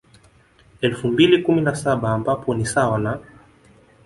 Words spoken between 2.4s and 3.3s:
ni sawa na